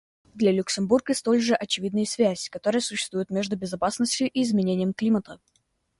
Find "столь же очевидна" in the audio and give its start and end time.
1.13-1.99